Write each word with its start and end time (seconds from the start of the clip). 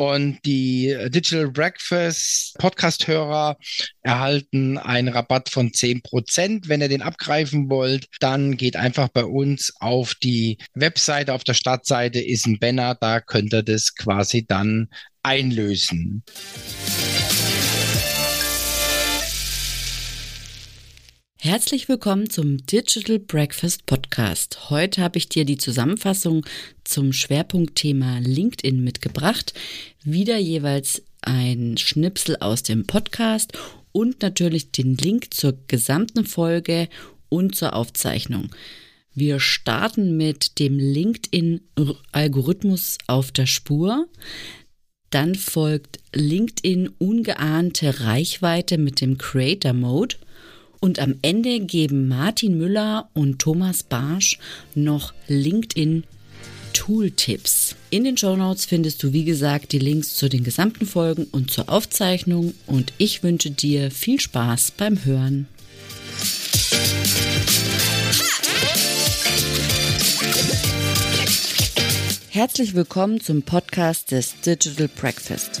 Und 0.00 0.38
die 0.46 0.96
Digital 1.10 1.50
Breakfast 1.50 2.56
Podcast-Hörer 2.56 3.58
erhalten 4.00 4.78
einen 4.78 5.08
Rabatt 5.08 5.50
von 5.50 5.72
10%. 5.72 6.68
Wenn 6.68 6.80
ihr 6.80 6.88
den 6.88 7.02
abgreifen 7.02 7.68
wollt, 7.68 8.06
dann 8.18 8.56
geht 8.56 8.76
einfach 8.76 9.08
bei 9.08 9.26
uns 9.26 9.74
auf 9.78 10.14
die 10.14 10.56
Webseite. 10.72 11.34
Auf 11.34 11.44
der 11.44 11.52
Startseite 11.52 12.18
ist 12.18 12.46
ein 12.46 12.58
Banner, 12.58 12.94
da 12.94 13.20
könnt 13.20 13.52
ihr 13.52 13.62
das 13.62 13.94
quasi 13.94 14.46
dann 14.46 14.88
einlösen. 15.22 16.22
Herzlich 21.42 21.88
willkommen 21.88 22.28
zum 22.28 22.66
Digital 22.66 23.18
Breakfast 23.18 23.86
Podcast. 23.86 24.68
Heute 24.68 25.00
habe 25.00 25.16
ich 25.16 25.30
dir 25.30 25.46
die 25.46 25.56
Zusammenfassung 25.56 26.44
zum 26.84 27.14
Schwerpunktthema 27.14 28.18
LinkedIn 28.18 28.84
mitgebracht. 28.84 29.54
Wieder 30.04 30.36
jeweils 30.36 31.02
ein 31.22 31.78
Schnipsel 31.78 32.36
aus 32.40 32.62
dem 32.62 32.86
Podcast 32.86 33.54
und 33.90 34.20
natürlich 34.20 34.70
den 34.70 34.98
Link 34.98 35.32
zur 35.32 35.56
gesamten 35.66 36.26
Folge 36.26 36.90
und 37.30 37.54
zur 37.54 37.74
Aufzeichnung. 37.74 38.50
Wir 39.14 39.40
starten 39.40 40.18
mit 40.18 40.58
dem 40.58 40.78
LinkedIn-Algorithmus 40.78 42.98
auf 43.06 43.32
der 43.32 43.46
Spur. 43.46 44.08
Dann 45.08 45.36
folgt 45.36 46.00
LinkedIn 46.12 46.90
ungeahnte 46.98 48.00
Reichweite 48.00 48.76
mit 48.76 49.00
dem 49.00 49.16
Creator 49.16 49.72
Mode. 49.72 50.16
Und 50.80 50.98
am 50.98 51.16
Ende 51.20 51.60
geben 51.60 52.08
Martin 52.08 52.56
Müller 52.56 53.10
und 53.12 53.38
Thomas 53.38 53.82
Barsch 53.82 54.38
noch 54.74 55.12
LinkedIn 55.28 56.04
Tooltips. 56.72 57.76
In 57.90 58.04
den 58.04 58.16
Show 58.16 58.34
Notes 58.34 58.64
findest 58.64 59.02
du 59.02 59.12
wie 59.12 59.24
gesagt 59.24 59.72
die 59.72 59.78
Links 59.78 60.16
zu 60.16 60.30
den 60.30 60.42
gesamten 60.42 60.86
Folgen 60.86 61.24
und 61.32 61.50
zur 61.50 61.68
Aufzeichnung 61.68 62.54
und 62.66 62.94
ich 62.96 63.22
wünsche 63.22 63.50
dir 63.50 63.90
viel 63.90 64.18
Spaß 64.18 64.72
beim 64.72 65.04
Hören. 65.04 65.48
Herzlich 72.30 72.74
willkommen 72.74 73.20
zum 73.20 73.42
Podcast 73.42 74.12
des 74.12 74.40
Digital 74.40 74.88
Breakfast. 74.88 75.60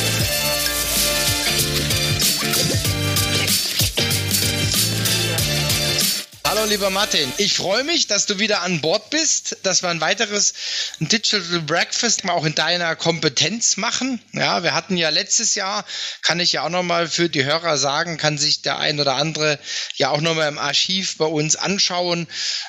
Lieber 6.71 6.89
Martin, 6.89 7.29
ich 7.35 7.55
freue 7.55 7.83
mich, 7.83 8.07
dass 8.07 8.27
du 8.27 8.39
wieder 8.39 8.61
an 8.61 8.79
Bord 8.79 9.09
bist, 9.09 9.57
dass 9.63 9.83
wir 9.83 9.89
ein 9.89 9.99
weiteres 9.99 10.53
Digital 11.01 11.59
Breakfast 11.63 12.23
mal 12.23 12.31
auch 12.31 12.45
in 12.45 12.55
deiner 12.55 12.95
Kompetenz 12.95 13.75
machen. 13.75 14.21
Ja, 14.31 14.63
wir 14.63 14.73
hatten 14.73 14.95
ja 14.95 15.09
letztes 15.09 15.55
Jahr, 15.55 15.83
kann 16.21 16.39
ich 16.39 16.53
ja 16.53 16.63
auch 16.63 16.69
nochmal 16.69 17.09
für 17.09 17.27
die 17.27 17.43
Hörer 17.43 17.77
sagen, 17.77 18.17
kann 18.17 18.37
sich 18.37 18.61
der 18.61 18.77
ein 18.77 19.01
oder 19.01 19.15
andere 19.15 19.59
ja 19.95 20.11
auch 20.11 20.21
nochmal 20.21 20.47
im 20.47 20.57
Archiv 20.57 21.17
bei 21.17 21.25
uns 21.25 21.57
anschauen. 21.57 22.25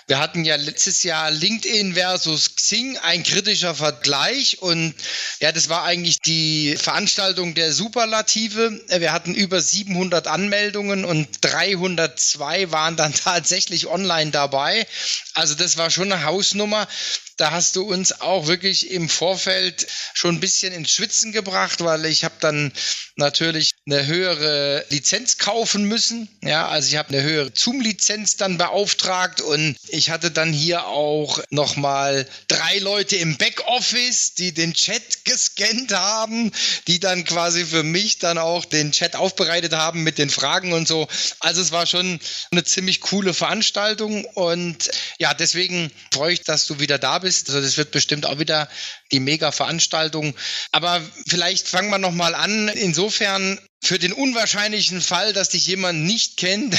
Wir 0.08 0.18
hatten 0.18 0.44
ja 0.44 0.56
letztes 0.56 1.04
Jahr 1.04 1.30
LinkedIn 1.30 1.94
versus 1.94 2.56
Xing, 2.56 2.98
ein 2.98 3.22
kritischer 3.22 3.76
Vergleich 3.76 4.60
und 4.60 4.96
ja, 5.38 5.52
das 5.52 5.68
war 5.68 5.84
eigentlich 5.84 6.18
die 6.18 6.76
Veranstaltung 6.76 7.54
der 7.54 7.72
Superlative. 7.72 8.80
Wir 8.88 9.12
hatten 9.12 9.32
über 9.32 9.60
700 9.60 10.26
Anmeldungen 10.26 11.04
und 11.04 11.28
302 11.42 12.72
waren 12.72 12.96
dann 12.96 13.14
tatsächlich 13.24 13.91
online 13.92 14.30
dabei. 14.30 14.86
Also 15.34 15.54
das 15.54 15.76
war 15.76 15.90
schon 15.90 16.12
eine 16.12 16.24
Hausnummer. 16.24 16.88
Da 17.36 17.50
hast 17.50 17.76
du 17.76 17.82
uns 17.82 18.20
auch 18.20 18.46
wirklich 18.46 18.90
im 18.90 19.08
Vorfeld 19.08 19.86
schon 20.14 20.36
ein 20.36 20.40
bisschen 20.40 20.72
ins 20.72 20.90
Schwitzen 20.90 21.32
gebracht, 21.32 21.82
weil 21.82 22.06
ich 22.06 22.24
habe 22.24 22.34
dann 22.40 22.72
natürlich 23.16 23.72
eine 23.86 24.06
höhere 24.06 24.84
Lizenz 24.90 25.38
kaufen 25.38 25.84
müssen. 25.84 26.28
Ja, 26.42 26.68
also 26.68 26.88
ich 26.88 26.96
habe 26.96 27.08
eine 27.10 27.22
höhere 27.22 27.52
Zoom-Lizenz 27.54 28.36
dann 28.36 28.58
beauftragt 28.58 29.40
und 29.40 29.76
ich 29.88 30.10
hatte 30.10 30.30
dann 30.30 30.52
hier 30.52 30.86
auch 30.86 31.40
nochmal 31.50 32.26
drei 32.48 32.78
Leute 32.78 33.16
im 33.16 33.36
Backoffice, 33.36 34.34
die 34.34 34.52
den 34.52 34.74
Chat 34.74 35.24
gescannt 35.24 35.92
haben, 35.92 36.52
die 36.86 37.00
dann 37.00 37.24
quasi 37.24 37.64
für 37.64 37.82
mich 37.82 38.18
dann 38.18 38.38
auch 38.38 38.64
den 38.64 38.92
Chat 38.92 39.16
aufbereitet 39.16 39.72
haben 39.72 40.02
mit 40.02 40.18
den 40.18 40.30
Fragen 40.30 40.72
und 40.72 40.86
so. 40.86 41.08
Also 41.40 41.60
es 41.60 41.72
war 41.72 41.86
schon 41.86 42.20
eine 42.50 42.64
ziemlich 42.64 43.00
coole 43.00 43.34
Veranstaltung 43.34 44.24
und 44.24 44.90
ja, 45.18 45.34
deswegen 45.34 45.90
freue 46.12 46.34
ich, 46.34 46.42
dass 46.42 46.66
du 46.66 46.78
wieder 46.78 46.98
da 46.98 47.21
bist. 47.22 47.48
Also 47.48 47.60
das 47.60 47.76
wird 47.76 47.90
bestimmt 47.90 48.26
auch 48.26 48.38
wieder 48.38 48.68
die 49.10 49.20
Mega-Veranstaltung. 49.20 50.34
Aber 50.70 51.00
vielleicht 51.26 51.66
fangen 51.68 51.90
wir 51.90 51.98
nochmal 51.98 52.34
an. 52.34 52.68
Insofern 52.68 53.58
für 53.82 53.98
den 53.98 54.12
unwahrscheinlichen 54.12 55.00
Fall, 55.00 55.32
dass 55.32 55.48
dich 55.48 55.66
jemand 55.66 56.04
nicht 56.04 56.36
kennt 56.36 56.76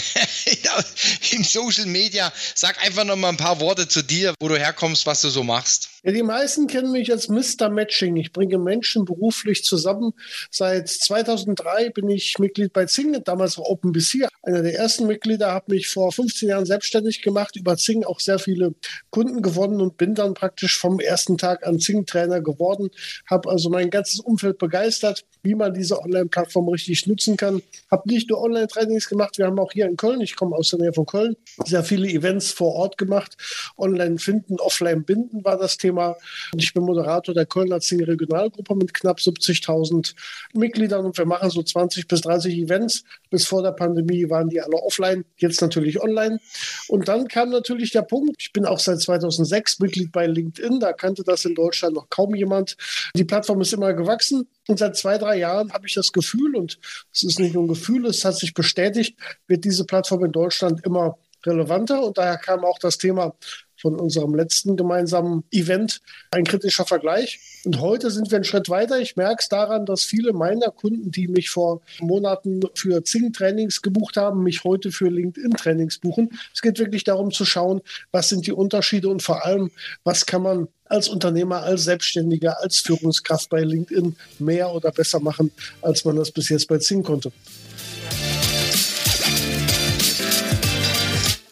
im 1.31 1.43
Social 1.43 1.85
Media, 1.85 2.31
sag 2.55 2.83
einfach 2.83 3.03
noch 3.03 3.17
mal 3.17 3.29
ein 3.29 3.37
paar 3.37 3.59
Worte 3.59 3.89
zu 3.89 4.01
dir, 4.01 4.33
wo 4.39 4.47
du 4.47 4.57
herkommst, 4.57 5.05
was 5.05 5.21
du 5.21 5.29
so 5.29 5.43
machst. 5.43 5.89
Ja, 6.05 6.11
die 6.11 6.23
meisten 6.23 6.67
kennen 6.67 6.91
mich 6.91 7.11
als 7.11 7.29
Mr. 7.29 7.69
Matching. 7.69 8.17
Ich 8.17 8.31
bringe 8.33 8.57
Menschen 8.57 9.05
beruflich 9.05 9.63
zusammen. 9.63 10.11
Seit 10.49 10.89
2003 10.89 11.91
bin 11.91 12.09
ich 12.09 12.39
Mitglied 12.39 12.73
bei 12.73 12.85
Zing, 12.85 13.21
damals 13.23 13.57
auch 13.57 13.69
OpenBC. 13.69 14.27
Einer 14.41 14.63
der 14.63 14.75
ersten 14.75 15.07
Mitglieder, 15.07 15.51
habe 15.51 15.73
mich 15.73 15.87
vor 15.87 16.11
15 16.11 16.49
Jahren 16.49 16.65
selbstständig 16.65 17.21
gemacht, 17.21 17.55
über 17.55 17.77
Zing 17.77 18.03
auch 18.03 18.19
sehr 18.19 18.39
viele 18.39 18.75
Kunden 19.11 19.41
gewonnen 19.41 19.79
und 19.79 19.97
bin 19.97 20.13
dann 20.13 20.33
praktisch 20.33 20.77
vom 20.77 20.99
ersten 20.99 21.37
Tag 21.37 21.65
an 21.65 21.79
Zing-Trainer 21.79 22.41
geworden. 22.41 22.89
Habe 23.29 23.49
also 23.49 23.69
mein 23.69 23.89
ganzes 23.89 24.19
Umfeld 24.19 24.57
begeistert, 24.57 25.23
wie 25.43 25.55
man 25.55 25.73
diese 25.73 26.01
Online-Plattform 26.01 26.69
richtig 26.69 27.05
nutzen 27.05 27.37
kann. 27.37 27.61
Habe 27.91 28.09
nicht 28.09 28.29
nur 28.29 28.41
Online-Trainings 28.41 29.09
gemacht, 29.09 29.37
wir 29.37 29.45
haben 29.45 29.59
auch 29.59 29.71
hier 29.71 29.85
in 29.85 29.97
Köln, 29.97 30.21
ich 30.21 30.35
komme 30.35 30.55
aus 30.55 30.69
der 30.69 30.79
Nähe 30.79 30.93
von 30.93 31.05
Köln, 31.05 31.35
sehr 31.65 31.83
viele 31.83 32.07
Events 32.07 32.51
vor 32.51 32.73
Ort 32.73 32.97
gemacht. 32.97 33.35
Online 33.77 34.17
finden, 34.17 34.59
offline 34.59 35.03
binden 35.03 35.43
war 35.43 35.57
das 35.57 35.77
Thema. 35.77 36.15
Und 36.53 36.63
ich 36.63 36.73
bin 36.73 36.83
Moderator 36.83 37.35
der 37.35 37.45
Kölner 37.45 37.79
Zing 37.81 38.03
Regionalgruppe 38.03 38.75
mit 38.75 38.93
knapp 38.93 39.19
70.000 39.19 40.15
Mitgliedern 40.53 41.05
und 41.05 41.17
wir 41.17 41.25
machen 41.25 41.49
so 41.49 41.61
20 41.61 42.07
bis 42.07 42.21
30 42.21 42.57
Events. 42.57 43.03
Bis 43.29 43.45
vor 43.45 43.61
der 43.61 43.71
Pandemie 43.71 44.29
waren 44.29 44.47
die 44.47 44.61
alle 44.61 44.77
offline, 44.77 45.25
jetzt 45.37 45.61
natürlich 45.61 46.01
online. 46.01 46.39
Und 46.87 47.07
dann 47.07 47.27
kam 47.27 47.49
natürlich 47.49 47.91
der 47.91 48.03
Punkt, 48.03 48.35
ich 48.39 48.53
bin 48.53 48.65
auch 48.65 48.79
seit 48.79 49.01
2006 49.01 49.79
Mitglied 49.79 50.11
bei 50.11 50.25
LinkedIn, 50.27 50.79
da 50.79 50.93
kannte 50.93 51.23
das 51.23 51.43
in 51.45 51.55
Deutschland 51.55 51.95
noch 51.95 52.09
kaum 52.09 52.33
jemand. 52.33 52.77
Die 53.15 53.25
Plattform 53.25 53.61
ist 53.61 53.73
immer 53.73 53.93
gewachsen 53.93 54.47
und 54.67 54.79
seit 54.79 54.95
zwei, 54.95 55.17
drei 55.17 55.37
Jahren 55.37 55.73
habe 55.73 55.87
ich 55.87 55.93
das 55.93 56.11
Gefühl, 56.11 56.55
und 56.55 56.79
es 57.11 57.23
ist 57.23 57.39
nicht 57.39 57.53
nur 57.53 57.63
ein 57.63 57.67
Gefühl, 57.69 58.05
es 58.05 58.23
hat 58.23 58.37
sich 58.37 58.53
bestätigt, 58.53 59.17
wird 59.47 59.65
diese 59.65 59.85
Plattform 59.85 60.23
in 60.25 60.31
Deutschland 60.31 60.85
immer 60.85 61.17
relevanter. 61.45 62.03
Und 62.03 62.17
daher 62.17 62.37
kam 62.37 62.63
auch 62.63 62.79
das 62.79 62.97
Thema 62.97 63.35
von 63.75 63.99
unserem 63.99 64.33
letzten 64.33 64.77
gemeinsamen 64.77 65.43
Event 65.51 65.99
ein 66.31 66.45
kritischer 66.45 66.85
Vergleich. 66.85 67.61
Und 67.65 67.81
heute 67.81 68.11
sind 68.11 68.31
wir 68.31 68.37
einen 68.37 68.45
Schritt 68.45 68.69
weiter. 68.69 68.99
Ich 68.99 69.17
merke 69.17 69.41
es 69.41 69.49
daran, 69.49 69.85
dass 69.85 70.03
viele 70.03 70.31
meiner 70.31 70.71
Kunden, 70.71 71.11
die 71.11 71.27
mich 71.27 71.49
vor 71.49 71.81
Monaten 71.99 72.61
für 72.75 73.03
Zing-Trainings 73.03 73.81
gebucht 73.81 74.15
haben, 74.15 74.43
mich 74.43 74.63
heute 74.63 74.93
für 74.93 75.09
LinkedIn-Trainings 75.09 75.99
buchen. 75.99 76.29
Es 76.53 76.61
geht 76.61 76.79
wirklich 76.79 77.03
darum 77.03 77.31
zu 77.31 77.43
schauen, 77.43 77.81
was 78.13 78.29
sind 78.29 78.47
die 78.47 78.53
Unterschiede 78.53 79.09
und 79.09 79.21
vor 79.21 79.45
allem, 79.45 79.69
was 80.05 80.25
kann 80.25 80.43
man 80.43 80.69
als 80.93 81.09
Unternehmer, 81.09 81.63
als 81.63 81.83
Selbstständiger, 81.85 82.61
als 82.61 82.79
Führungskraft 82.79 83.49
bei 83.49 83.61
LinkedIn 83.61 84.15
mehr 84.39 84.71
oder 84.71 84.91
besser 84.91 85.19
machen, 85.19 85.51
als 85.81 86.05
man 86.05 86.15
das 86.15 86.31
bis 86.31 86.49
jetzt 86.49 86.67
bei 86.67 86.77
Zing 86.77 87.03
konnte. 87.03 87.31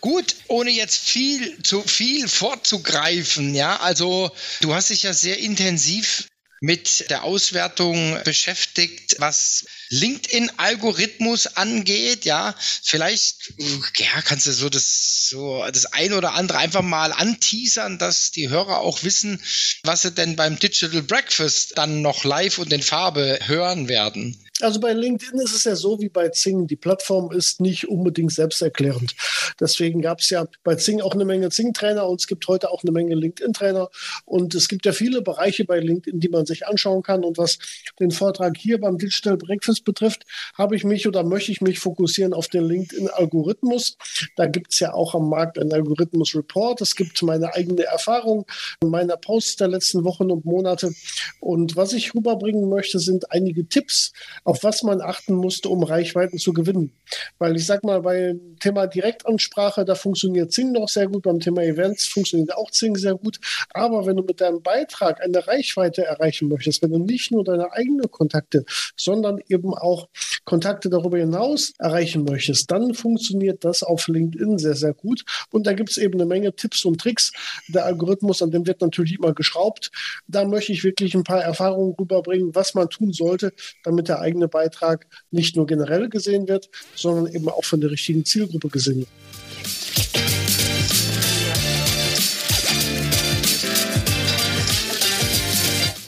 gut, 0.02 0.36
ohne 0.48 0.72
jetzt 0.72 0.98
viel 0.98 1.62
zu 1.64 1.82
viel 1.82 2.28
vorzugreifen, 2.28 3.56
ja, 3.56 3.78
also 3.78 4.30
du 4.62 4.74
hast 4.74 4.90
dich 4.90 5.04
ja 5.04 5.14
sehr 5.14 5.40
intensiv 5.40 6.28
mit 6.62 7.10
der 7.10 7.24
Auswertung 7.24 8.20
beschäftigt, 8.24 9.16
was 9.18 9.66
LinkedIn-Algorithmus 9.90 11.48
angeht. 11.58 12.24
Ja, 12.24 12.56
vielleicht 12.84 13.54
ja, 13.98 14.22
kannst 14.24 14.46
du 14.46 14.52
so 14.52 14.70
das, 14.70 15.28
so 15.28 15.66
das 15.66 15.88
ein 15.88 16.14
oder 16.14 16.34
andere 16.34 16.60
einfach 16.60 16.84
mal 16.84 17.12
anteasern, 17.14 17.98
dass 17.98 18.30
die 18.30 18.50
Hörer 18.50 18.80
auch 18.80 19.04
wissen, 19.04 19.42
was 19.84 20.04
sie 20.04 20.12
denn 20.12 20.36
beim 20.36 20.60
Digital 20.60 21.02
Breakfast 21.02 21.74
dann 21.78 22.04
noch 22.04 22.24
live 22.24 22.60
und 22.60 22.72
in 22.72 22.84
Farbe 22.84 23.40
hören 23.48 23.90
werden. 23.90 24.38
Also 24.62 24.80
bei 24.80 24.94
LinkedIn 24.94 25.40
ist 25.40 25.56
es 25.56 25.64
ja 25.64 25.76
so 25.76 26.00
wie 26.00 26.10
bei 26.10 26.30
Zing. 26.30 26.68
Die 26.68 26.76
Plattform 26.76 27.32
ist 27.32 27.62
nicht 27.62 27.88
unbedingt 27.88 28.32
selbsterklärend. 28.32 29.16
Deswegen 29.60 30.02
gab 30.02 30.20
es 30.20 30.30
ja 30.30 30.46
bei 30.64 30.76
Zing 30.76 31.02
auch 31.02 31.14
eine 31.14 31.26
Menge 31.26 31.50
Zing-Trainer 31.50 32.08
und 32.08 32.22
es 32.22 32.28
gibt 32.28 32.48
heute 32.48 32.70
auch 32.70 32.84
eine 32.84 32.92
Menge 32.92 33.16
LinkedIn-Trainer. 33.16 33.90
Und 34.26 34.54
es 34.56 34.68
gibt 34.68 34.86
ja 34.86 34.94
viele 34.94 35.22
Bereiche 35.22 35.66
bei 35.66 35.80
LinkedIn, 35.80 36.20
die 36.20 36.30
man 36.30 36.46
sich 36.52 36.68
anschauen 36.68 37.02
kann. 37.02 37.24
Und 37.24 37.38
was 37.38 37.58
den 38.00 38.12
Vortrag 38.12 38.58
hier 38.58 38.80
beim 38.80 38.98
Digital 38.98 39.38
Breakfast 39.38 39.84
betrifft, 39.84 40.24
habe 40.58 40.76
ich 40.76 40.84
mich 40.84 41.08
oder 41.08 41.24
möchte 41.24 41.52
ich 41.52 41.62
mich 41.62 41.80
fokussieren 41.80 42.34
auf 42.34 42.48
den 42.48 42.66
LinkedIn-Algorithmus. 42.66 43.98
Da 44.36 44.46
gibt 44.48 44.74
es 44.74 44.80
ja 44.80 44.94
auch 44.94 45.16
am 45.16 45.30
Markt 45.30 45.58
einen 45.58 45.74
Algorithmus-Report. 45.74 46.82
Es 46.82 46.96
gibt 46.96 47.22
meine 47.24 47.54
eigene 47.54 47.84
Erfahrung 47.84 48.46
meiner 48.84 49.18
Posts 49.18 49.58
der 49.58 49.68
letzten 49.70 50.04
Wochen 50.04 50.30
und 50.32 50.46
Monate. 50.46 50.92
Und 51.40 51.76
was 51.76 51.94
ich 51.94 52.14
rüberbringen 52.14 52.70
möchte, 52.70 53.00
sind 53.00 53.32
einige 53.32 53.68
Tipps, 53.68 54.14
auf 54.44 54.64
was 54.64 54.84
man 54.84 55.02
achten 55.02 55.34
musste, 55.34 55.70
um 55.70 55.84
Reichweiten 55.84 56.38
zu 56.38 56.54
gewinnen. 56.54 56.92
Weil 57.40 57.56
ich 57.56 57.66
sag 57.66 57.84
mal, 57.84 58.02
beim 58.02 58.58
Thema 58.60 58.88
Direktansprache, 58.88 59.86
da 59.86 59.96
funktioniert 59.96 60.52
Zing 60.52 60.72
noch 60.72 60.90
sehr 60.90 61.08
gut, 61.08 61.24
beim 61.24 61.40
Thema 61.40 61.64
Events 61.64 62.08
funktioniert 62.08 62.56
auch 62.56 62.72
Zing 62.72 62.96
sehr 62.96 63.16
gut. 63.16 63.40
Aber 63.74 64.06
wenn 64.06 64.18
du 64.18 64.24
mit 64.24 64.42
deinem 64.42 64.62
Beitrag 64.62 65.22
eine 65.22 65.48
Reichweite 65.48 66.04
erreichen 66.06 66.41
möchtest, 66.48 66.82
wenn 66.82 66.92
du 66.92 67.00
nicht 67.00 67.32
nur 67.32 67.44
deine 67.44 67.72
eigenen 67.72 68.10
Kontakte, 68.12 68.66
sondern 68.96 69.40
eben 69.48 69.74
auch 69.74 70.08
Kontakte 70.46 70.90
darüber 70.90 71.18
hinaus 71.18 71.74
erreichen 71.78 72.24
möchtest, 72.24 72.72
dann 72.72 72.94
funktioniert 72.94 73.64
das 73.64 73.84
auf 73.84 74.08
LinkedIn 74.08 74.58
sehr, 74.58 74.76
sehr 74.76 74.94
gut. 74.94 75.24
Und 75.52 75.68
da 75.68 75.74
gibt 75.74 75.92
es 75.92 75.98
eben 75.98 76.16
eine 76.16 76.26
Menge 76.26 76.56
Tipps 76.56 76.86
und 76.86 77.00
Tricks. 77.00 77.32
Der 77.68 77.86
Algorithmus, 77.86 78.42
an 78.42 78.52
dem 78.52 78.66
wird 78.66 78.82
natürlich 78.82 79.18
immer 79.18 79.34
geschraubt. 79.34 79.92
Da 80.28 80.46
möchte 80.46 80.72
ich 80.72 80.84
wirklich 80.84 81.16
ein 81.16 81.24
paar 81.24 81.42
Erfahrungen 81.42 81.96
rüberbringen, 82.00 82.56
was 82.56 82.74
man 82.74 82.90
tun 82.90 83.14
sollte, 83.14 83.54
damit 83.84 84.08
der 84.08 84.20
eigene 84.20 84.48
Beitrag 84.48 85.08
nicht 85.30 85.56
nur 85.56 85.66
generell 85.66 86.10
gesehen 86.10 86.48
wird, 86.48 86.70
sondern 86.96 87.34
eben 87.34 87.48
auch 87.50 87.66
von 87.66 87.82
der 87.82 87.92
richtigen 87.92 88.26
Zielgruppe 88.26 88.70
gesehen 88.70 89.00
wird. 89.00 90.51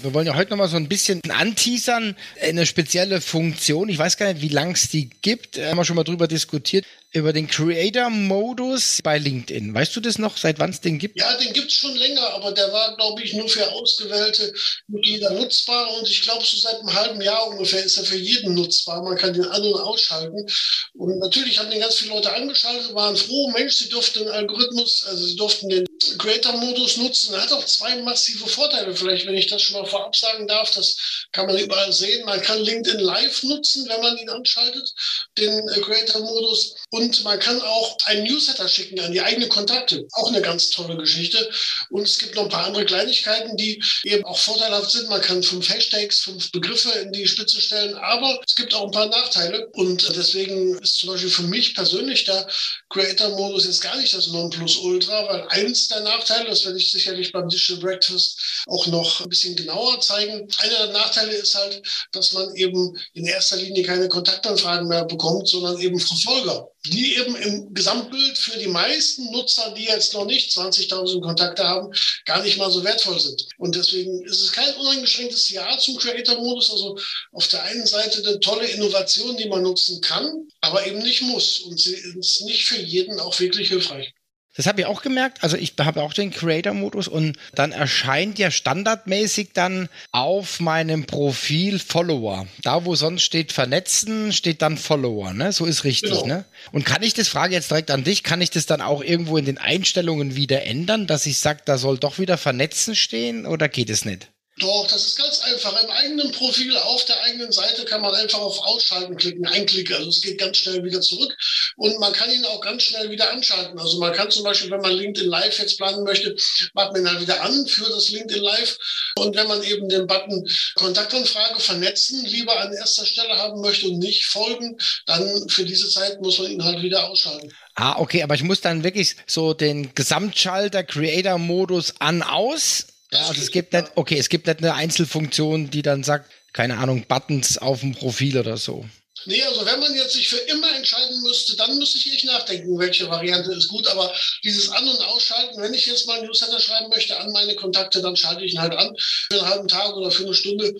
Wir 0.04 0.14
wollen 0.14 0.28
ja 0.28 0.36
heute 0.36 0.52
noch 0.52 0.58
mal 0.58 0.68
so 0.68 0.76
ein 0.76 0.90
bisschen 0.90 1.22
anteasern, 1.30 2.18
eine 2.42 2.66
spezielle 2.66 3.22
Funktion. 3.22 3.88
Ich 3.88 3.98
weiß 3.98 4.18
gar 4.18 4.34
nicht, 4.34 4.42
wie 4.42 4.50
lang 4.50 4.72
es 4.72 4.90
die 4.90 5.10
gibt. 5.22 5.58
Haben 5.58 5.78
wir 5.78 5.86
schon 5.86 5.96
mal 5.96 6.04
drüber 6.04 6.28
diskutiert 6.28 6.86
über 7.14 7.32
den 7.32 7.48
Creator-Modus 7.48 9.00
bei 9.04 9.20
LinkedIn. 9.20 9.74
Weißt 9.74 9.96
du 9.96 10.02
das 10.02 10.18
noch, 10.18 10.36
seit 10.36 10.60
wann 10.60 10.72
es 10.72 10.82
den 10.82 10.98
gibt? 10.98 11.18
Ja, 11.20 11.38
den 11.38 11.54
gibt 11.54 11.70
es 11.70 11.76
schon 11.76 11.96
länger, 11.96 12.28
aber 12.34 12.52
der 12.52 12.74
war, 12.74 12.96
glaube 12.96 13.22
ich, 13.22 13.34
nur 13.34 13.48
für 13.48 13.72
ausgewählte 13.72 14.52
Mitglieder 14.88 15.30
nutzbar. 15.30 15.96
Und 15.96 16.10
ich 16.10 16.24
glaube, 16.24 16.44
so 16.44 16.58
seit 16.58 16.80
einem 16.80 16.94
halben 16.94 17.22
Jahr 17.22 17.48
ungefähr 17.48 17.84
ist 17.84 17.98
er 17.98 18.04
für 18.04 18.18
jeden 18.18 18.56
nutzbar. 18.56 19.04
Man 19.04 19.16
kann 19.16 19.34
den 19.34 19.46
an- 19.46 19.62
und 19.62 19.80
ausschalten. 19.80 20.46
Und 20.94 21.20
natürlich 21.20 21.60
haben 21.60 21.70
den 21.70 21.82
ganz 21.82 21.96
viele 21.96 22.16
Leute 22.16 22.34
angeschaltet, 22.34 22.94
waren 22.96 23.16
froh, 23.16 23.52
Mensch, 23.52 23.76
sie 23.76 23.90
durften 23.90 24.20
den 24.20 24.30
Algorithmus, 24.30 25.06
also 25.08 25.24
sie 25.24 25.36
durften 25.36 25.70
den 25.70 25.86
Creator-Modus 26.18 26.98
nutzen. 26.98 27.36
Er 27.36 27.44
hat 27.44 27.52
auch 27.52 27.66
zwei 27.66 27.96
massive 27.98 28.48
Vorteile, 28.48 28.96
vielleicht, 28.96 29.28
wenn 29.28 29.36
ich 29.36 29.48
das 29.48 29.62
schon 29.62 29.80
mal 29.80 29.86
vorab 29.94 30.16
sagen 30.16 30.48
darf. 30.48 30.72
Das 30.72 30.98
kann 31.32 31.46
man 31.46 31.58
überall 31.58 31.92
sehen. 31.94 32.26
Man 32.26 32.42
kann 32.42 32.60
LinkedIn 32.60 33.00
Live 33.00 33.44
nutzen, 33.44 33.88
wenn 33.88 34.02
man 34.02 34.18
ihn 34.18 34.30
anschaltet, 34.30 34.92
den 35.38 35.68
äh, 35.70 35.80
Creator-Modus. 35.82 36.76
Und 36.90 37.24
man 37.24 37.40
kann 37.40 37.62
auch 37.62 37.98
einen 38.06 38.24
Newsletter 38.24 38.68
schicken 38.68 39.00
an 39.00 39.12
die 39.12 39.22
eigenen 39.22 39.50
Kontakte. 39.50 40.06
Auch 40.14 40.30
eine 40.30 40.42
ganz 40.42 40.70
tolle 40.72 40.98
Geschichte. 40.98 41.50
Und 41.90 42.04
es 42.04 42.18
gibt 42.18 42.36
noch 42.36 42.44
ein 42.44 42.50
paar 42.50 42.66
andere 42.66 42.86
Kleinigkeiten, 42.86 43.56
die 43.58 43.84
eben 44.04 44.26
auch 44.26 44.38
vorteilhaft 44.38 44.92
sind. 44.92 45.10
Man 45.10 45.22
kann 45.22 45.44
fünf 45.44 45.70
Hashtags, 45.70 46.22
fünf 46.22 46.52
Begriffe 46.52 46.90
in 47.00 47.12
die 47.12 47.28
Spitze 47.28 47.62
stellen. 47.62 47.96
Aber 47.96 48.40
es 48.46 48.56
gibt 48.56 48.74
auch 48.74 48.86
ein 48.86 48.92
paar 48.92 49.08
Nachteile. 49.08 49.68
Und 49.74 50.16
deswegen 50.16 50.78
ist 50.80 50.98
zum 50.98 51.10
Beispiel 51.10 51.30
für 51.30 51.44
mich 51.44 51.76
persönlich 51.76 52.26
der 52.26 52.48
Creator-Modus 52.90 53.66
jetzt 53.66 53.82
gar 53.82 53.98
nicht 53.98 54.14
das 54.14 54.28
Nonplusultra, 54.28 55.28
weil 55.28 55.48
eins 55.50 55.88
der 55.88 56.02
Nachteile, 56.02 56.50
das 56.50 56.66
werde 56.66 56.78
ich 56.78 56.92
sicherlich 56.92 57.32
beim 57.32 57.50
Digital 57.50 57.78
Breakfast 57.78 58.64
auch 58.68 58.88
noch 58.88 59.22
ein 59.22 59.30
bisschen 59.30 59.56
genauer 59.84 60.00
zeigen. 60.00 60.48
Einer 60.58 60.78
der 60.78 60.94
Nachteile 60.94 61.34
ist 61.34 61.56
halt, 61.56 61.82
dass 62.12 62.34
man 62.34 62.56
eben 62.56 62.98
in 63.14 63.26
erster 63.26 63.58
Linie 63.58 63.84
keine 63.84 64.08
Kontaktanfragen 64.08 64.88
mehr 64.88 65.06
bekommt, 65.06 65.48
sondern 65.48 65.80
eben 65.80 66.00
Verfolger 66.00 66.68
die 66.86 67.16
eben 67.16 67.36
im 67.38 67.74
Gesamtbild 67.74 68.38
für 68.38 68.60
die 68.60 68.68
meisten 68.68 69.32
Nutzer, 69.32 69.74
die 69.74 69.86
jetzt 69.86 70.14
noch 70.14 70.26
nicht 70.26 70.52
20.000 70.52 71.22
Kontakte 71.22 71.64
haben, 71.64 71.94
gar 72.26 72.44
nicht 72.44 72.58
mal 72.58 72.70
so 72.70 72.84
wertvoll 72.84 73.20
sind. 73.20 73.48
Und 73.58 73.76
deswegen 73.76 74.22
ist 74.26 74.42
es 74.42 74.52
kein 74.52 74.74
uneingeschränktes 74.76 75.50
Ja 75.50 75.78
zum 75.78 75.98
Creator-Modus. 75.98 76.72
Also 76.72 76.98
auf 77.32 77.48
der 77.48 77.64
einen 77.64 77.86
Seite 77.86 78.22
eine 78.28 78.40
tolle 78.42 78.68
Innovation, 78.68 79.38
die 79.38 79.48
man 79.48 79.64
nutzen 79.64 80.02
kann, 80.02 80.48
aber 80.60 80.86
eben 80.86 81.00
nicht 81.00 81.22
muss. 81.22 81.60
Und 81.60 81.80
sie 81.80 81.94
ist 81.94 82.42
nicht 82.42 82.66
für 82.66 82.82
jeden 82.82 83.20
auch 83.20 83.40
wirklich 83.40 83.70
hilfreich. 83.70 84.14
Das 84.56 84.68
habe 84.68 84.82
ich 84.82 84.88
auch 84.88 85.02
gemerkt. 85.02 85.44
Also 85.44 85.58
ich 85.58 85.74
habe 85.80 86.04
auch 86.04 86.14
den 86.14 86.30
Creator-Modus 86.32 87.08
und 87.08 87.38
dann 87.56 87.72
erscheint 87.72 88.38
ja 88.38 88.52
standardmäßig 88.52 89.50
dann 89.54 89.90
auf 90.12 90.60
meinem 90.60 91.06
Profil 91.06 91.80
Follower. 91.80 92.46
Da, 92.62 92.86
wo 92.86 92.96
sonst 92.96 93.24
steht 93.24 93.52
vernetzen, 93.52 94.32
steht 94.32 94.62
dann 94.62 94.78
Follower. 94.78 95.34
Ne? 95.34 95.52
So 95.52 95.66
ist 95.66 95.84
richtig. 95.84 96.12
Genau. 96.12 96.28
Ne? 96.28 96.46
Und 96.72 96.86
kann 96.86 97.02
ich 97.02 97.16
das, 97.16 97.28
frage 97.28 97.56
jetzt 97.56 97.72
direkt 97.72 97.90
an 97.90 98.04
dich, 98.04 98.22
kann 98.22 98.42
ich 98.42 98.52
das 98.52 98.68
dann 98.68 98.82
auch 98.82 99.04
irgendwo 99.04 99.38
in 99.38 99.46
den 99.46 99.58
Einstellungen 99.58 100.36
wieder 100.36 100.64
ändern, 100.64 101.08
dass 101.08 101.26
ich 101.26 101.40
sage, 101.40 101.62
da 101.66 101.80
soll 101.80 101.98
doch 101.98 102.20
wieder 102.20 102.38
vernetzen 102.38 102.96
stehen 102.96 103.48
oder 103.48 103.68
geht 103.68 103.90
es 103.90 104.06
nicht? 104.06 104.30
Doch, 104.60 104.88
das 104.88 105.08
ist 105.08 105.18
ganz 105.18 105.40
einfach. 105.42 105.82
Im 105.82 105.90
eigenen 105.90 106.32
Profil 106.32 106.78
auf 106.78 107.04
der 107.06 107.20
eigenen 107.24 107.52
Seite 107.52 107.86
kann 107.86 108.02
man 108.02 108.14
einfach 108.14 108.40
auf 108.40 108.60
Ausschalten 108.60 109.18
klicken, 109.18 109.48
einklicken. 109.48 109.96
Also 109.96 110.10
es 110.10 110.22
geht 110.22 110.38
ganz 110.38 110.58
schnell 110.58 110.84
wieder 110.84 111.02
zurück 111.02 111.36
und 111.76 112.00
man 112.00 112.14
kann 112.14 112.32
ihn 112.32 112.46
auch 112.46 112.62
ganz 112.62 112.84
schnell 112.84 113.10
wieder 113.10 113.32
anschalten. 113.32 113.80
Also 113.80 114.00
man 114.00 114.14
kann 114.14 114.30
zum 114.30 114.44
Beispiel, 114.44 114.70
wenn 114.70 114.82
man 114.82 114.92
LinkedIn 114.92 115.28
Live 115.28 115.58
jetzt 115.58 115.78
planen 115.78 116.04
möchte, 116.04 116.36
macht 116.74 116.94
man 116.94 117.02
ihn 117.02 117.10
halt 117.10 117.22
wieder 117.22 117.42
an 117.42 117.66
für 117.66 117.90
das 117.90 118.12
LinkedIn 118.12 118.44
Live. 118.44 118.78
Und 119.18 119.36
wenn 119.36 119.48
man 119.48 119.64
eben 119.64 119.90
den 119.90 120.06
Button 120.06 120.48
Kontaktanfrage 120.76 121.60
vernetzen 121.60 122.24
lieber 122.24 122.60
an 122.60 122.74
erster 122.74 123.08
Stelle 123.08 123.36
haben 123.36 123.60
möchte 123.60 123.88
und 123.88 123.98
nicht 123.98 124.26
folgen, 124.28 124.78
dann 125.08 125.50
für 125.50 125.66
diese 125.66 125.90
Zeit 125.90 126.22
muss 126.22 126.38
man 126.38 126.52
ihn 126.52 126.64
halt 126.64 126.84
wieder 126.84 127.10
ausschalten. 127.10 127.52
Ah, 127.76 127.98
okay, 127.98 128.22
aber 128.22 128.36
ich 128.36 128.44
muss 128.44 128.62
dann 128.62 128.84
wirklich 128.84 129.16
so 129.26 129.56
den 129.56 129.96
Gesamtschalter 129.96 130.84
Creator 130.84 131.40
Modus 131.40 131.96
an 132.00 132.22
aus 132.22 132.86
also 133.16 133.42
es 133.42 133.52
gibt 133.52 133.74
nicht, 133.74 133.92
okay, 133.96 134.18
es 134.18 134.30
gibt 134.30 134.48
nicht 134.48 134.60
eine 134.60 134.74
Einzelfunktion, 134.74 135.70
die 135.70 135.82
dann 135.82 136.04
sagt, 136.04 136.32
keine 136.54 136.78
Ahnung, 136.78 137.06
Buttons 137.08 137.58
auf 137.58 137.82
dem 137.82 137.94
Profil 137.94 138.38
oder 138.38 138.58
so. 138.58 138.86
Nee, 139.26 139.42
also 139.44 139.66
wenn 139.66 139.80
man 139.80 139.96
jetzt 139.96 140.14
sich 140.14 140.28
für 140.28 140.38
immer 140.38 140.76
entscheiden 140.76 141.22
müsste, 141.22 141.56
dann 141.56 141.78
müsste 141.78 141.98
ich 141.98 142.14
echt 142.14 142.26
nachdenken, 142.26 142.78
welche 142.78 143.10
Variante 143.10 143.54
ist 143.54 143.70
gut. 143.70 143.88
Aber 143.88 144.14
dieses 144.44 144.70
An- 144.70 144.88
und 144.88 145.00
Ausschalten, 145.02 145.62
wenn 145.62 145.74
ich 145.74 145.86
jetzt 145.86 146.08
mal 146.08 146.20
ein 146.20 146.26
Newsletter 146.26 146.60
schreiben 146.60 146.90
möchte 146.90 147.18
an 147.18 147.32
meine 147.32 147.56
Kontakte, 147.56 148.02
dann 148.02 148.18
schalte 148.18 148.44
ich 148.44 148.54
ihn 148.54 148.62
halt 148.62 148.74
an 148.74 148.94
für 148.98 149.40
einen 149.40 149.50
halben 149.50 149.68
Tag 149.68 149.96
oder 149.96 150.12
für 150.12 150.24
eine 150.24 150.34
Stunde 150.34 150.76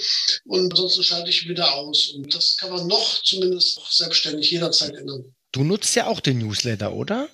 und 0.46 0.72
ansonsten 0.72 1.04
schalte 1.04 1.30
ich 1.30 1.44
ihn 1.44 1.50
wieder 1.50 1.74
aus. 1.74 2.12
Und 2.16 2.34
das 2.34 2.58
kann 2.58 2.72
man 2.72 2.88
noch 2.88 3.24
zumindest 3.24 3.80
selbstständig 3.90 4.52
jederzeit 4.52 4.94
ändern. 4.94 5.34
Du 5.52 5.64
nutzt 5.64 5.96
ja 5.96 6.08
auch 6.08 6.20
den 6.20 6.40
Newsletter, 6.40 6.92
oder? 6.94 7.30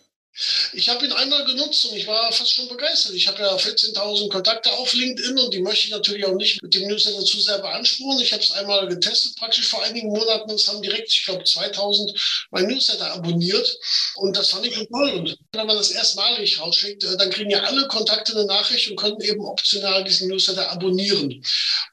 Ich 0.74 0.88
habe 0.88 1.06
ihn 1.06 1.12
einmal 1.12 1.44
genutzt 1.46 1.86
und 1.86 1.98
ich 1.98 2.08
war 2.08 2.32
fast 2.32 2.54
schon 2.54 2.70
begeistert. 2.70 3.14
Ich 3.14 3.28
habe 3.28 3.42
ja 3.42 3.56
14.000 3.56 4.30
Kontakte 4.30 4.72
auf 4.74 4.94
LinkedIn 4.94 5.38
und 5.38 5.54
die 5.54 5.60
möchte 5.60 5.86
ich 5.86 5.92
natürlich 5.92 6.26
auch 6.26 6.36
nicht 6.36 6.62
mit 6.62 6.74
dem 6.74 6.88
Newsletter 6.88 7.26
zu 7.26 7.40
sehr 7.42 7.60
beanspruchen. 7.60 8.22
Ich 8.22 8.32
habe 8.32 8.44
es 8.44 8.52
einmal 8.52 8.88
getestet, 8.88 9.36
praktisch 9.38 9.68
vor 9.68 9.84
einigen 9.84 10.10
Monaten. 10.10 10.52
Es 10.52 10.68
haben 10.68 10.82
direkt, 10.82 11.12
ich 11.12 11.26
glaube, 11.26 11.44
2.000 11.44 12.18
mein 12.52 12.68
Newsletter 12.68 13.12
abonniert 13.14 13.78
und 14.16 14.38
das 14.38 14.50
fand 14.50 14.66
ich 14.66 14.76
schon 14.76 14.88
toll. 14.88 15.10
Und 15.12 15.38
wenn 15.52 15.68
man 15.68 15.78
das 15.78 15.92
erstmalig 15.92 16.60
rausschickt, 16.60 17.04
äh, 17.04 17.18
dann 17.18 17.32
kriegen 17.32 17.50
ja 17.50 17.64
alle 17.64 17.88
Kontakte 17.88 18.34
eine 18.34 18.46
Nachricht 18.46 18.90
und 18.90 18.98
können 18.98 19.20
eben 19.22 19.44
optional 19.44 20.04
diesen 20.04 20.30
Newsletter 20.30 20.70
abonnieren. 20.72 21.44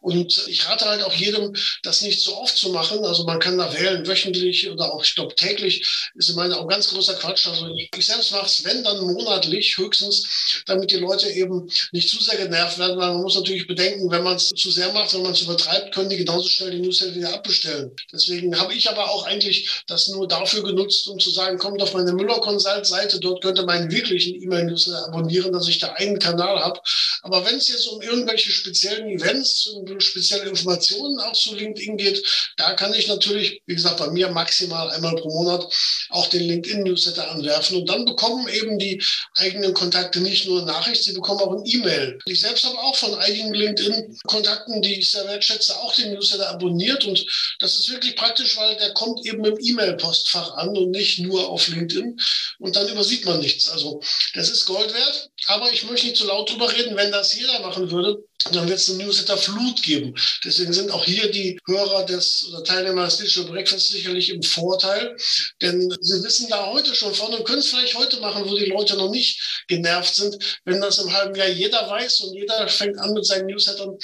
Und 0.01 0.47
ich 0.47 0.69
rate 0.69 0.85
halt 0.85 1.03
auch 1.03 1.15
jedem, 1.15 1.55
das 1.83 2.03
nicht 2.03 2.21
so 2.23 2.37
oft 2.37 2.57
zu 2.57 2.69
machen. 2.71 3.05
Also 3.05 3.25
man 3.25 3.41
kann 3.41 3.59
da 3.59 3.73
wählen, 3.73 4.07
wöchentlich 4.07 4.71
oder 4.71 4.93
auch, 4.93 5.03
ich 5.03 5.15
glaube, 5.15 5.35
täglich 5.35 5.85
ist 6.15 6.29
in 6.29 6.37
meiner 6.37 6.61
auch 6.61 6.69
ganz 6.69 6.89
großer 6.91 7.15
Quatsch. 7.15 7.47
Also 7.47 7.69
ich 7.75 8.07
selbst 8.07 8.26
es, 8.33 8.65
wenn 8.65 8.85
dann 8.85 9.01
monatlich 9.01 9.77
höchstens, 9.79 10.63
damit 10.67 10.91
die 10.91 10.97
Leute 10.97 11.31
eben 11.31 11.69
nicht 11.93 12.09
zu 12.09 12.23
sehr 12.23 12.37
genervt 12.37 12.79
werden, 12.79 12.99
weil 12.99 13.13
man 13.13 13.23
muss 13.23 13.35
natürlich 13.35 13.67
bedenken, 13.67 14.11
wenn 14.11 14.23
man 14.23 14.37
es 14.37 14.49
zu 14.51 14.71
sehr 14.71 14.93
macht, 14.93 15.15
wenn 15.15 15.23
man 15.23 15.33
es 15.33 15.43
übertreibt, 15.43 15.95
können 15.95 16.11
die 16.11 16.17
genauso 16.17 16.49
schnell 16.49 16.71
die 16.71 16.81
Newsletter 16.81 17.15
wieder 17.15 17.35
abbestellen. 17.35 17.93
Deswegen 18.13 18.59
habe 18.59 18.75
ich 18.75 18.89
aber 18.89 19.11
auch 19.11 19.27
eigentlich 19.27 19.83
das 19.87 20.09
nur 20.09 20.27
dafür 20.29 20.63
genutzt, 20.63 21.09
um 21.09 21.19
zu 21.19 21.31
sagen, 21.31 21.59
kommt 21.59 21.83
auf 21.83 21.95
meine 21.95 22.13
Müller 22.13 22.41
Consult 22.41 22.87
Seite, 22.87 23.21
dort 23.21 23.43
könnt 23.43 23.59
ihr 23.59 23.65
meinen 23.65 23.91
wirklichen 23.91 24.41
E-Mail-Newsletter 24.43 25.07
abonnieren, 25.07 25.53
dass 25.53 25.69
ich 25.69 25.79
da 25.79 25.93
einen 25.93 26.19
Kanal 26.19 26.61
habe. 26.61 26.81
Aber 27.23 27.45
wenn 27.45 27.57
es 27.57 27.69
jetzt 27.69 27.87
um 27.87 28.01
irgendwelche 28.03 28.51
speziellen 28.51 29.09
Events, 29.09 29.67
um 29.67 30.01
spezielle 30.01 30.49
Informationen 30.49 31.19
auch 31.21 31.33
zu 31.33 31.55
LinkedIn 31.55 31.97
geht, 31.97 32.23
da 32.57 32.75
kann 32.75 32.95
ich 32.95 33.09
natürlich, 33.09 33.63
wie 33.67 33.75
gesagt, 33.75 33.99
bei 33.99 34.11
mir 34.11 34.29
maximal 34.29 34.91
einmal 34.91 35.15
pro 35.17 35.29
Monat 35.29 35.67
auch 36.11 36.27
den 36.29 36.43
LinkedIn-Newsletter 36.43 37.31
anwerfen. 37.31 37.79
Und 37.79 37.89
dann 37.89 38.05
bekommen 38.17 38.49
eben 38.49 38.79
die 38.79 39.03
eigenen 39.35 39.75
Kontakte 39.75 40.21
nicht 40.21 40.47
nur 40.47 40.65
Nachricht, 40.65 41.05
sie 41.05 41.13
bekommen 41.13 41.41
auch 41.41 41.53
ein 41.53 41.67
E-Mail. 41.67 42.19
Ich 42.25 42.41
selbst 42.41 42.65
habe 42.65 42.79
auch 42.79 42.97
von 42.97 43.15
einigen 43.15 43.53
LinkedIn-Kontakten, 43.53 44.81
die 44.81 45.01
ich 45.01 45.11
sehr 45.13 45.27
wertschätze, 45.29 45.77
auch 45.77 45.95
den 45.95 46.15
Newsletter 46.15 46.49
abonniert. 46.49 47.05
Und 47.05 47.25
das 47.61 47.77
ist 47.77 47.91
wirklich 47.91 48.17
praktisch, 48.17 48.57
weil 48.57 48.77
der 48.77 48.95
kommt 48.95 49.25
eben 49.27 49.45
im 49.45 49.59
E-Mail-Postfach 49.61 50.55
an 50.55 50.77
und 50.77 50.91
nicht 50.91 51.19
nur 51.21 51.49
auf 51.49 51.69
LinkedIn. 51.69 52.19
Und 52.59 52.75
dann 52.75 52.89
übersieht 52.89 53.25
man 53.27 53.41
nichts. 53.41 53.69
Also 53.69 54.01
das 54.35 54.49
ist 54.49 54.65
Gold 54.65 54.93
wert. 54.95 55.31
Aber 55.47 55.71
ich 55.71 55.85
möchte 55.85 56.07
nicht 56.07 56.17
zu 56.17 56.27
laut 56.27 56.51
drüber 56.51 56.73
reden. 56.73 56.97
Wenn 56.97 57.13
das 57.13 57.35
jeder 57.35 57.61
machen 57.61 57.91
würde, 57.91 58.25
dann 58.53 58.69
wird 58.69 58.79
es 58.79 58.91
eine 58.91 59.05
Newsletter-Flut 59.05 59.83
geben. 59.83 60.15
Deswegen 60.45 60.73
sind 60.73 60.91
auch 60.91 61.05
hier 61.05 61.31
die 61.31 61.59
Hörer 61.67 62.05
des 62.05 62.47
oder 62.49 62.65
Teilnehmer 62.65 63.05
des 63.05 63.19
Digital 63.19 63.51
Breakfast 63.51 63.89
sicherlich 63.89 64.31
im 64.31 64.43
Vorteil, 64.43 65.17
denn 65.63 65.81
sie 66.01 66.23
wissen 66.23 66.49
da 66.49 66.67
heute 66.67 66.95
schon 66.95 67.15
von 67.15 67.33
und 67.35 67.45
können 67.45 67.59
es 67.59 67.69
vielleicht 67.69 67.97
heute 67.97 68.21
machen, 68.21 68.45
wo 68.49 68.57
die 68.57 68.67
Leute 68.67 68.97
noch 68.97 69.11
nicht 69.11 69.65
genervt 69.69 70.15
sind. 70.15 70.39
Wenn 70.65 70.81
das 70.81 70.99
im 70.99 71.13
halben 71.13 71.35
Jahr 71.35 71.49
jeder 71.49 71.89
weiß 71.89 72.21
und 72.21 72.35
jeder 72.35 72.69
fängt 72.69 72.99
an 72.99 73.13
mit 73.13 73.27
seinen 73.27 73.47
Newslettern, 73.47 73.97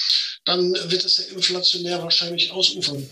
dann 0.44 0.72
wird 0.90 1.04
es 1.04 1.18
ja 1.18 1.24
inflationär 1.34 2.02
wahrscheinlich 2.02 2.50
ausufern. 2.50 3.08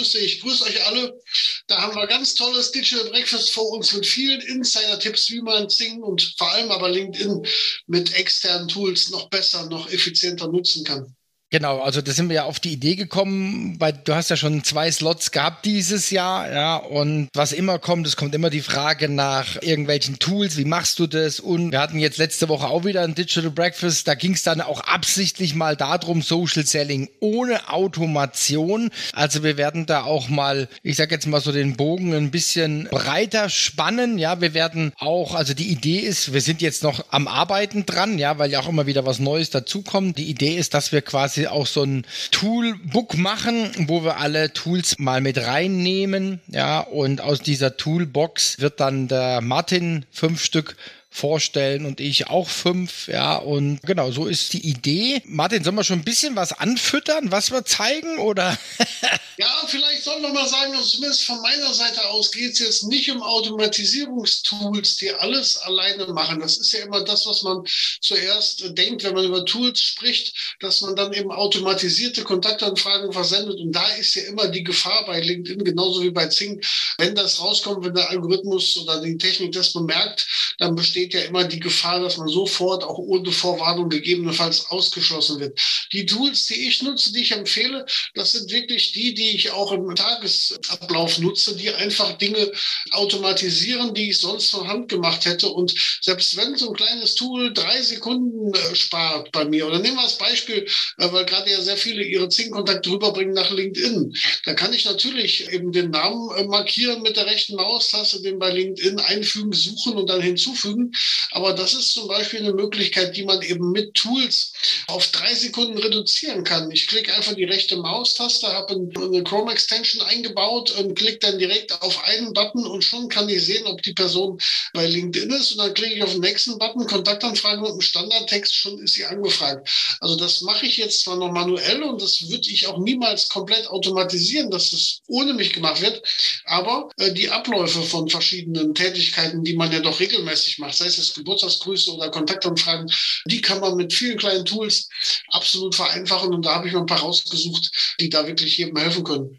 Thomas, 0.00 0.12
grüß 0.12 0.12
dich, 0.12 0.40
grüß 0.40 0.62
euch 0.62 0.86
alle. 0.86 1.20
Da 1.66 1.82
haben 1.82 1.94
wir 1.94 2.06
ganz 2.06 2.34
tolles 2.34 2.72
Digital 2.72 3.10
Breakfast 3.10 3.50
vor 3.52 3.70
uns 3.70 3.92
mit 3.92 4.06
vielen 4.06 4.40
Insider-Tipps, 4.40 5.30
wie 5.30 5.42
man 5.42 5.68
Sing 5.68 6.02
und 6.02 6.34
vor 6.38 6.50
allem 6.52 6.70
aber 6.70 6.88
LinkedIn 6.88 7.46
mit 7.86 8.14
externen 8.14 8.68
Tools 8.68 9.10
noch 9.10 9.28
besser, 9.28 9.66
noch 9.66 9.90
effizienter 9.90 10.48
nutzen 10.48 10.84
kann. 10.84 11.14
Genau, 11.52 11.80
also 11.80 12.00
da 12.00 12.12
sind 12.12 12.28
wir 12.28 12.36
ja 12.36 12.44
auf 12.44 12.60
die 12.60 12.72
Idee 12.72 12.94
gekommen, 12.94 13.74
weil 13.80 13.92
du 14.04 14.14
hast 14.14 14.30
ja 14.30 14.36
schon 14.36 14.62
zwei 14.62 14.88
Slots 14.92 15.32
gehabt 15.32 15.64
dieses 15.64 16.10
Jahr, 16.10 16.48
ja, 16.52 16.76
und 16.76 17.28
was 17.34 17.50
immer 17.50 17.80
kommt, 17.80 18.06
es 18.06 18.14
kommt 18.14 18.36
immer 18.36 18.50
die 18.50 18.60
Frage 18.60 19.08
nach 19.08 19.60
irgendwelchen 19.60 20.20
Tools, 20.20 20.56
wie 20.58 20.64
machst 20.64 21.00
du 21.00 21.08
das? 21.08 21.40
Und 21.40 21.72
wir 21.72 21.80
hatten 21.80 21.98
jetzt 21.98 22.18
letzte 22.18 22.48
Woche 22.48 22.68
auch 22.68 22.84
wieder 22.84 23.02
ein 23.02 23.16
Digital 23.16 23.50
Breakfast, 23.50 24.06
da 24.06 24.14
ging 24.14 24.34
es 24.34 24.44
dann 24.44 24.60
auch 24.60 24.82
absichtlich 24.82 25.56
mal 25.56 25.74
darum, 25.74 26.22
Social 26.22 26.64
Selling 26.64 27.08
ohne 27.18 27.68
Automation. 27.68 28.90
Also 29.12 29.42
wir 29.42 29.56
werden 29.56 29.86
da 29.86 30.04
auch 30.04 30.28
mal, 30.28 30.68
ich 30.84 30.94
sag 30.94 31.10
jetzt 31.10 31.26
mal 31.26 31.40
so 31.40 31.50
den 31.50 31.76
Bogen 31.76 32.14
ein 32.14 32.30
bisschen 32.30 32.86
breiter 32.92 33.48
spannen, 33.48 34.18
ja, 34.18 34.40
wir 34.40 34.54
werden 34.54 34.92
auch, 35.00 35.34
also 35.34 35.52
die 35.54 35.72
Idee 35.72 35.98
ist, 35.98 36.32
wir 36.32 36.42
sind 36.42 36.62
jetzt 36.62 36.84
noch 36.84 37.06
am 37.10 37.26
Arbeiten 37.26 37.86
dran, 37.86 38.18
ja, 38.18 38.38
weil 38.38 38.52
ja 38.52 38.60
auch 38.60 38.68
immer 38.68 38.86
wieder 38.86 39.04
was 39.04 39.18
Neues 39.18 39.50
dazukommt. 39.50 40.16
Die 40.16 40.30
Idee 40.30 40.54
ist, 40.54 40.74
dass 40.74 40.92
wir 40.92 41.02
quasi 41.02 41.39
quasi 41.40 41.46
auch 41.46 41.66
so 41.66 41.82
ein 41.82 42.04
Toolbook 42.30 43.16
machen, 43.16 43.70
wo 43.88 44.04
wir 44.04 44.18
alle 44.18 44.52
Tools 44.52 44.98
mal 44.98 45.20
mit 45.20 45.38
reinnehmen. 45.38 46.40
Ja, 46.48 46.80
und 46.80 47.20
aus 47.20 47.40
dieser 47.40 47.76
Toolbox 47.76 48.60
wird 48.60 48.80
dann 48.80 49.08
der 49.08 49.40
Martin 49.40 50.04
fünf 50.10 50.42
Stück 50.42 50.76
vorstellen 51.10 51.86
und 51.86 52.00
ich 52.00 52.28
auch 52.28 52.48
fünf. 52.48 53.08
Ja, 53.08 53.36
und 53.36 53.80
genau, 53.82 54.12
so 54.12 54.26
ist 54.26 54.52
die 54.52 54.66
Idee. 54.66 55.22
Martin, 55.26 55.64
sollen 55.64 55.74
wir 55.74 55.84
schon 55.84 55.98
ein 55.98 56.04
bisschen 56.04 56.36
was 56.36 56.52
anfüttern, 56.52 57.32
was 57.32 57.50
wir 57.50 57.64
zeigen 57.64 58.18
oder? 58.18 58.56
ja, 59.36 59.52
vielleicht 59.66 60.04
sollen 60.04 60.22
wir 60.22 60.32
mal 60.32 60.48
sagen, 60.48 60.72
also 60.72 60.88
zumindest 60.88 61.24
von 61.24 61.42
meiner 61.42 61.74
Seite 61.74 62.08
aus 62.08 62.30
geht 62.30 62.52
es 62.52 62.60
jetzt 62.60 62.84
nicht 62.84 63.10
um 63.10 63.22
Automatisierungstools, 63.22 64.96
die 64.96 65.10
alles 65.12 65.56
alleine 65.58 66.06
machen. 66.12 66.40
Das 66.40 66.56
ist 66.58 66.72
ja 66.72 66.84
immer 66.84 67.02
das, 67.04 67.26
was 67.26 67.42
man 67.42 67.64
zuerst 68.00 68.78
denkt, 68.78 69.02
wenn 69.02 69.14
man 69.14 69.24
über 69.24 69.44
Tools 69.44 69.80
spricht, 69.80 70.56
dass 70.60 70.80
man 70.80 70.94
dann 70.94 71.12
eben 71.12 71.32
automatisierte 71.32 72.22
Kontaktanfragen 72.22 73.12
versendet. 73.12 73.58
Und 73.60 73.72
da 73.72 73.86
ist 73.96 74.14
ja 74.14 74.22
immer 74.22 74.48
die 74.48 74.64
Gefahr 74.64 75.04
bei 75.06 75.20
LinkedIn, 75.20 75.64
genauso 75.64 76.02
wie 76.02 76.10
bei 76.10 76.28
Zing, 76.28 76.60
wenn 76.98 77.14
das 77.14 77.40
rauskommt, 77.40 77.84
wenn 77.84 77.94
der 77.94 78.10
Algorithmus 78.10 78.76
oder 78.76 79.00
die 79.00 79.18
Technik 79.18 79.52
das 79.52 79.72
bemerkt, 79.72 80.54
dann 80.58 80.74
besteht 80.74 80.99
besteht 81.00 81.14
ja 81.14 81.28
immer 81.28 81.44
die 81.44 81.60
Gefahr, 81.60 82.00
dass 82.00 82.18
man 82.18 82.28
sofort 82.28 82.84
auch 82.84 82.98
ohne 82.98 83.32
Vorwarnung 83.32 83.88
gegebenenfalls 83.88 84.66
ausgeschlossen 84.66 85.40
wird. 85.40 85.58
Die 85.92 86.04
Tools, 86.04 86.46
die 86.46 86.68
ich 86.68 86.82
nutze, 86.82 87.12
die 87.12 87.22
ich 87.22 87.32
empfehle, 87.32 87.86
das 88.14 88.32
sind 88.32 88.50
wirklich 88.50 88.92
die, 88.92 89.14
die 89.14 89.30
ich 89.30 89.50
auch 89.50 89.72
im 89.72 89.94
Tagesablauf 89.94 91.18
nutze, 91.18 91.56
die 91.56 91.70
einfach 91.70 92.18
Dinge 92.18 92.52
automatisieren, 92.90 93.94
die 93.94 94.10
ich 94.10 94.20
sonst 94.20 94.50
von 94.50 94.68
Hand 94.68 94.88
gemacht 94.88 95.24
hätte. 95.24 95.48
Und 95.48 95.72
selbst 96.02 96.36
wenn 96.36 96.56
so 96.56 96.68
ein 96.68 96.76
kleines 96.76 97.14
Tool 97.14 97.52
drei 97.54 97.80
Sekunden 97.80 98.52
äh, 98.52 98.74
spart 98.74 99.32
bei 99.32 99.46
mir, 99.46 99.66
oder 99.66 99.78
nehmen 99.78 99.96
wir 99.96 100.02
als 100.02 100.18
Beispiel, 100.18 100.66
äh, 100.98 101.12
weil 101.12 101.24
gerade 101.24 101.50
ja 101.50 101.62
sehr 101.62 101.78
viele 101.78 102.02
ihre 102.02 102.28
Zing-Kontakte 102.28 102.90
rüberbringen 102.90 103.34
nach 103.34 103.50
LinkedIn, 103.50 104.12
dann 104.44 104.56
kann 104.56 104.74
ich 104.74 104.84
natürlich 104.84 105.50
eben 105.50 105.72
den 105.72 105.90
Namen 105.90 106.30
äh, 106.36 106.44
markieren 106.44 107.00
mit 107.00 107.16
der 107.16 107.26
rechten 107.26 107.56
Maustaste, 107.56 108.20
den 108.20 108.38
bei 108.38 108.50
LinkedIn 108.50 109.00
einfügen, 109.00 109.52
suchen 109.52 109.96
und 109.96 110.10
dann 110.10 110.20
hinzufügen. 110.20 110.89
Aber 111.32 111.52
das 111.52 111.74
ist 111.74 111.92
zum 111.92 112.08
Beispiel 112.08 112.40
eine 112.40 112.52
Möglichkeit, 112.52 113.16
die 113.16 113.24
man 113.24 113.42
eben 113.42 113.72
mit 113.72 113.94
Tools 113.94 114.52
auf 114.86 115.06
drei 115.08 115.34
Sekunden 115.34 115.78
reduzieren 115.78 116.44
kann. 116.44 116.70
Ich 116.70 116.86
klicke 116.86 117.14
einfach 117.14 117.34
die 117.34 117.44
rechte 117.44 117.76
Maustaste, 117.76 118.48
habe 118.48 118.74
eine 118.74 119.22
Chrome 119.24 119.52
Extension 119.52 120.02
eingebaut 120.06 120.70
und 120.72 120.94
klicke 120.94 121.18
dann 121.18 121.38
direkt 121.38 121.72
auf 121.82 122.02
einen 122.04 122.32
Button 122.32 122.66
und 122.66 122.82
schon 122.82 123.08
kann 123.08 123.28
ich 123.28 123.44
sehen, 123.44 123.66
ob 123.66 123.82
die 123.82 123.92
Person 123.92 124.38
bei 124.72 124.86
LinkedIn 124.86 125.30
ist. 125.30 125.52
Und 125.52 125.58
dann 125.58 125.74
klicke 125.74 125.94
ich 125.94 126.02
auf 126.02 126.12
den 126.12 126.20
nächsten 126.20 126.58
Button, 126.58 126.86
Kontaktanfrage 126.86 127.60
mit 127.60 127.70
einem 127.70 127.80
Standardtext, 127.80 128.54
schon 128.54 128.78
ist 128.82 128.94
sie 128.94 129.04
angefragt. 129.04 129.68
Also 130.00 130.16
das 130.16 130.40
mache 130.40 130.66
ich 130.66 130.76
jetzt 130.76 131.02
zwar 131.02 131.16
noch 131.16 131.32
manuell 131.32 131.82
und 131.82 132.02
das 132.02 132.28
würde 132.28 132.48
ich 132.50 132.66
auch 132.66 132.78
niemals 132.78 133.28
komplett 133.28 133.66
automatisieren, 133.68 134.50
dass 134.50 134.70
das 134.70 135.00
ohne 135.06 135.34
mich 135.34 135.52
gemacht 135.52 135.80
wird. 135.80 136.02
Aber 136.44 136.88
äh, 136.98 137.12
die 137.12 137.30
Abläufe 137.30 137.82
von 137.82 138.08
verschiedenen 138.08 138.74
Tätigkeiten, 138.74 139.44
die 139.44 139.54
man 139.54 139.72
ja 139.72 139.80
doch 139.80 140.00
regelmäßig 140.00 140.58
macht, 140.58 140.76
sei 140.80 140.86
es 140.86 141.14
Geburtstagsgrüße 141.14 141.92
oder 141.92 142.10
Kontaktanfragen, 142.10 142.90
die 143.26 143.40
kann 143.40 143.60
man 143.60 143.76
mit 143.76 143.92
vielen 143.92 144.18
kleinen 144.18 144.44
Tools 144.44 144.88
absolut 145.28 145.74
vereinfachen. 145.74 146.32
Und 146.34 146.44
da 146.44 146.56
habe 146.56 146.68
ich 146.68 146.72
mal 146.72 146.80
ein 146.80 146.86
paar 146.86 147.00
rausgesucht, 147.00 147.70
die 148.00 148.08
da 148.08 148.26
wirklich 148.26 148.56
jedem 148.58 148.76
helfen 148.76 149.04
können. 149.04 149.38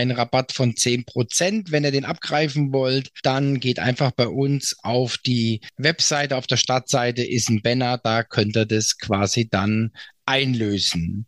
einen 0.01 0.11
Rabatt 0.11 0.51
von 0.51 0.73
10%. 0.73 1.71
Wenn 1.71 1.83
ihr 1.83 1.91
den 1.91 2.05
abgreifen 2.05 2.73
wollt, 2.73 3.11
dann 3.23 3.59
geht 3.59 3.79
einfach 3.79 4.11
bei 4.11 4.27
uns 4.27 4.75
auf 4.83 5.17
die 5.17 5.61
Webseite. 5.77 6.35
Auf 6.35 6.47
der 6.47 6.57
Startseite 6.57 7.23
ist 7.23 7.49
ein 7.49 7.61
Banner, 7.61 7.97
da 7.97 8.23
könnt 8.23 8.55
ihr 8.55 8.65
das 8.65 8.97
quasi 8.97 9.47
dann 9.49 9.91
einlösen. 10.25 11.27